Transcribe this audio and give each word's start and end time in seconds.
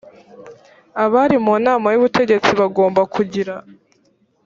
abari 1.03 1.37
mu 1.45 1.53
nama 1.65 1.87
y 1.93 1.97
ubutegetsi 1.99 2.51
bagomba 2.59 3.01
kugira 3.13 3.55